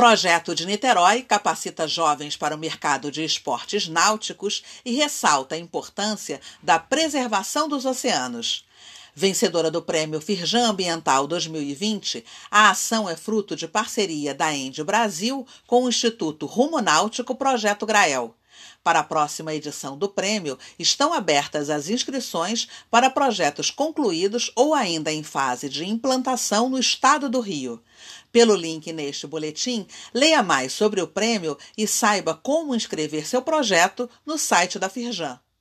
[0.00, 6.40] Projeto de Niterói capacita jovens para o mercado de esportes náuticos e ressalta a importância
[6.62, 8.64] da preservação dos oceanos.
[9.14, 15.46] Vencedora do Prêmio Firjan Ambiental 2020, a ação é fruto de parceria da Ende Brasil
[15.66, 18.34] com o Instituto Rumo Náutico Projeto Grael.
[18.82, 25.12] Para a próxima edição do prêmio, estão abertas as inscrições para projetos concluídos ou ainda
[25.12, 27.82] em fase de implantação no estado do Rio.
[28.32, 34.08] Pelo link neste boletim, leia mais sobre o prêmio e saiba como inscrever seu projeto
[34.24, 35.38] no site da Firjan.